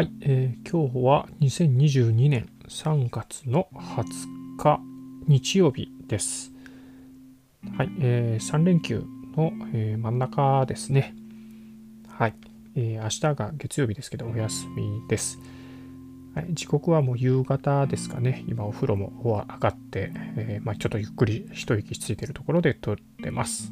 [0.00, 4.80] はい、えー今日は2022年3月の20日
[5.28, 6.52] 日曜日です。
[7.76, 9.04] はい、えー3連休
[9.36, 11.14] の、えー真ん中ですね。
[12.08, 12.34] はい、
[12.76, 15.38] えー明日が月曜日ですけどお休みです。
[16.34, 18.42] はい、時刻はもう夕方ですかね。
[18.48, 23.70] 今お風呂も上がって、えーまあ、ちょっとゆっくり一息ついてるところで撮ってます。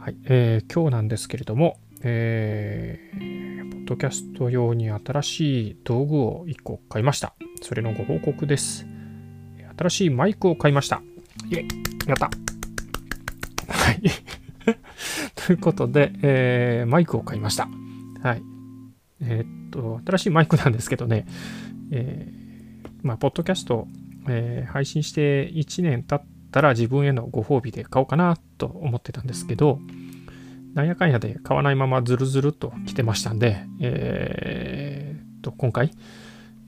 [0.00, 2.95] はい、えー今日なんですけれども、えー
[3.86, 7.34] ドキャスト用に新しい道具を1個買いました。
[7.62, 8.86] それのご報告です。
[9.78, 11.00] 新しいマイクを買いました。
[11.50, 11.68] イェイ
[12.08, 14.02] やったはい。
[15.36, 17.68] ということで、えーマイクを買いました。
[18.22, 18.42] はい。
[19.20, 21.26] えーっと、新しいマイクなんですけどね、
[21.92, 23.86] えーまあ、ポッドキャスト、
[24.28, 29.78] えー配信して1年経ったら自分へのご褒美で買おうかなと思ってたんですけど、
[30.76, 35.90] なんやかんやで買わないままズルズルと来てましたんで、えーっと、今回、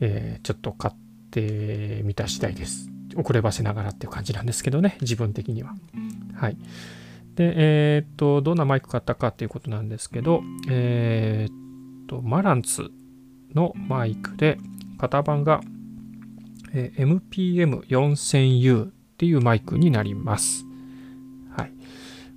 [0.01, 0.95] えーちょっと買っ
[1.31, 2.89] てみた次第です。
[3.17, 5.75] 遅ればせながらっていう感じなんですけどね、自分的には。
[6.35, 6.57] はい。
[7.35, 12.91] で、えーっと、どんなマイク買ったかっていうことなんですけど、えーっと、マランツ
[13.55, 14.57] のマイクで、
[14.97, 15.61] 型番が、
[16.73, 20.65] え MPM4000U っていうマイクになります。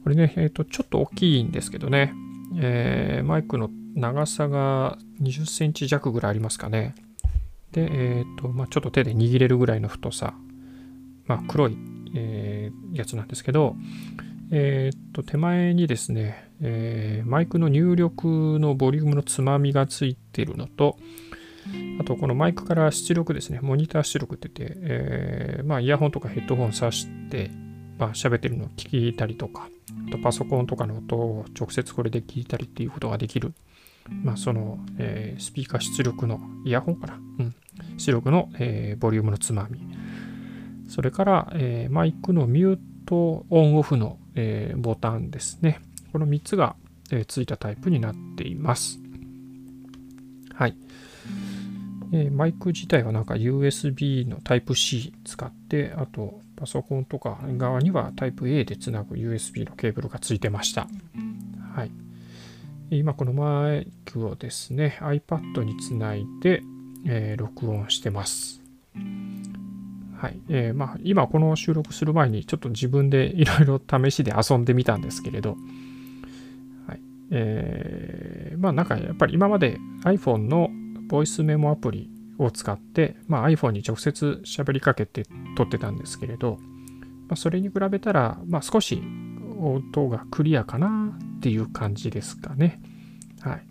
[0.03, 2.13] これね、えーと、ちょっと大きいんですけどね、
[2.59, 6.95] えーマイクの長さが20センチ弱ぐらいありますかね。
[7.71, 10.33] で、えーと、まあ、ちょっと手で握れるぐらいの太さ、
[11.25, 11.77] まあ、黒い、
[12.15, 13.75] えーやつなんですけど、
[14.51, 20.97] えーと、手前にですね、えマイクの入力のボリュームのつまみがついてるのと、
[21.99, 27.49] あと、このマイクから出力ですね、モニター出力って言って、えまあ、イヤホンとかヘッドホン挿して、
[28.01, 29.69] まあ、喋ってるのを聞いたりとか、
[30.07, 33.53] あとパソコンとかの音を直接これで聞いたりっていうことができる、
[34.23, 37.55] まあ、その、えースピーカー出力のイヤホンかな、うん、
[37.97, 39.79] 出力の、えーボリュームのつまみ、
[40.89, 45.79] それから、えーマイクのミュートオンオフの、えーボタンですね。
[46.11, 46.75] この3つが、
[47.11, 48.99] えーついたタイプになっています。
[50.55, 50.75] はい。
[52.13, 60.87] えマイク自体はなんか USB のタイプ C 使って、あとパソコンとか側にはタイプ A でつなぐ USB のケーブルがついてました。
[61.73, 61.91] はい。
[62.91, 66.61] 今このマイクをですね、iPad につないで、
[67.07, 68.61] えー録音してます。
[68.93, 70.39] はい。
[70.49, 75.57] えーまあ、今この収録する前にちょっと自分でいろいろ試しで遊んでみたんですけれど、
[76.85, 77.01] はい。
[77.31, 80.69] えーまあなんかやっぱり今まで iPhone の
[81.07, 82.07] ボイスメモアプリ
[82.43, 85.25] を使って、まあ、iPhone に直接喋りかけて
[85.55, 86.57] 撮ってたんですけれど、
[87.27, 89.01] まあ、それに比べたら、まあ、少し
[89.59, 92.81] 音がクリアかなっていう感じですかね。
[93.41, 93.63] はい。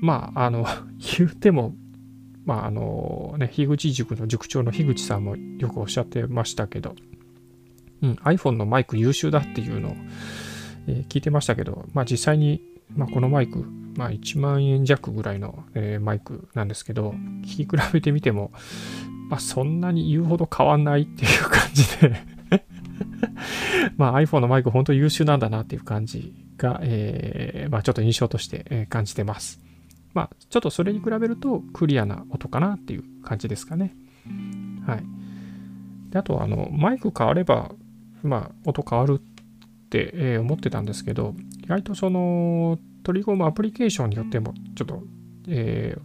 [0.00, 0.66] まあ、あの、
[1.18, 1.74] 言うても、
[2.44, 6.94] まあ、あのね、樋口塾の塾長の樋口さんもよくおっしゃってましたけど、
[8.02, 9.96] うん、iPhone のマイク優秀だっていうのを、
[10.86, 12.60] えー聞いてましたけど、まあ実際に、
[12.96, 13.64] まあ、このマイク、
[13.96, 17.10] まあ1万円弱ぐらいの、えーマイクなんですけど、
[17.42, 18.52] 聞き比べてみても、
[19.30, 22.14] まあそんなに言うほど変わんないっていう感じで
[23.96, 29.60] まあ iPhone のマイク本当優秀なんだなっていう感じが、えーまあちょっと印象として、感じてます。
[30.12, 33.94] まあちょっとそれに比べるとクリアな音かなっていう感じですかね。
[34.86, 35.04] はい。
[36.10, 37.72] であとあのマイク変われば、
[38.22, 39.33] まあ音変わるって、
[39.92, 45.02] えー思ってたんですけど、意外とその取り込むアプリケーションによってもちょっと、
[45.48, 46.00] えー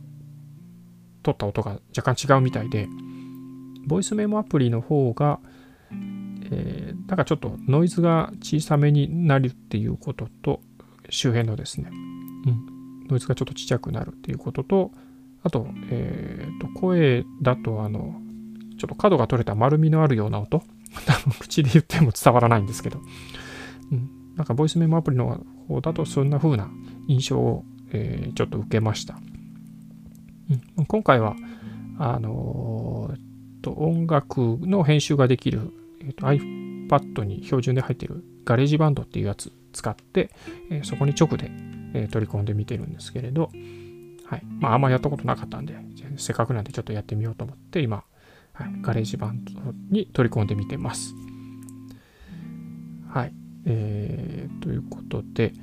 [1.21, 2.87] 取った音が若干違うみたいで、
[3.85, 5.39] ボイスメモアプリの方が、
[5.91, 10.61] えーなんかちょっとノイズが小さめになるっていうことと、
[11.09, 14.91] 周辺のですね、うん、ノイズがちょっとちっちゃくなるっていうことと、
[15.43, 18.15] あと、えーと声だと、あの、
[18.77, 20.63] ちょっと角が取れた丸みのあるような音、
[21.39, 23.01] 口で言っても伝わらないんですけど、
[24.39, 26.69] なんかボイスメモアプリの方だとそんな風な
[27.09, 29.19] 印象を、えーちょっと受けました。
[30.77, 31.35] うん、今回は、
[31.97, 40.31] あのーと音楽の編集ができる、えーと iPad に標準で入ってる GarageBand っていうやつ使って、
[40.71, 41.51] えーそこに直で、
[41.93, 43.51] えー取り込んでみてるんですけれど、
[44.25, 44.43] はい。
[44.61, 45.75] まあ、あんまやったことなかったんで、
[46.15, 48.05] せっかくなんでちょっとやってみようと思って、今、
[48.53, 49.51] はい、 GarageBand
[49.89, 51.13] に取り込んでみてます。
[53.09, 53.33] はい。
[53.65, 55.53] えーということで、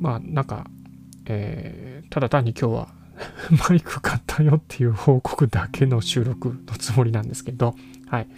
[0.00, 0.66] まあ、なんか、
[1.26, 2.88] えーただ単に今日は
[3.68, 7.74] マイク買ったよっていう報告だけの収録のつもりなんですけど、
[8.08, 8.28] はい。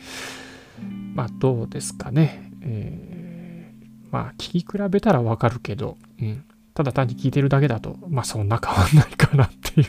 [1.15, 2.51] まあ、どうですかね。
[2.63, 6.45] えーまあ、聞き比べたらわかるけど、うん。
[6.75, 9.89] ただ単に聞いてるだけだと、まあ、そんな変わんないかなっていう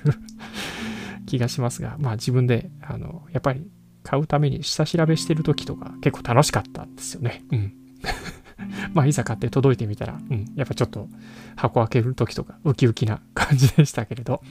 [1.25, 3.65] 気がしますが、まあ自分で、あの、やっぱり
[4.03, 7.45] 買うために下調べしてる時とか結構楽しかったんですよね。
[7.51, 7.73] うん。
[8.93, 11.07] まあいざ買って届いてみたら、うん、やっぱちょっと
[11.55, 14.41] 箱開ける時とかウキウキな感じでしたけれど、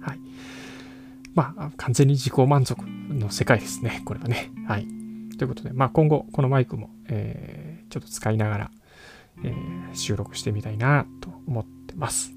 [0.00, 0.18] はい。
[1.34, 4.50] まあ完全に自己満足の世界ですね、これはね。
[4.66, 4.86] はい。
[5.38, 8.70] ということで、まあ今後このマイクも、えー、ちょっと使いながら、
[9.44, 12.32] えー、収録してみたいなと思ってます。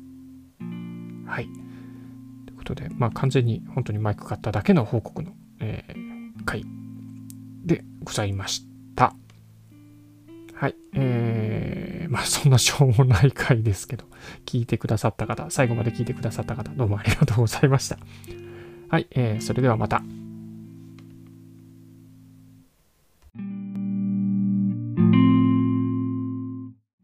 [1.28, 1.46] はい。
[2.46, 6.64] ということで、まあ完全に本当にマイク買っただけの報告の、えー、回
[7.66, 8.66] でございまし
[8.96, 9.14] た。
[10.56, 10.76] はい。
[10.94, 14.06] えー、まあそんなしょうもない回ですけど、
[14.46, 17.98] 聞いてくださった方、最後まで聞いてくださった方、どうもありがとうございました。
[18.90, 19.08] はい。
[19.12, 20.02] えー、それではまた。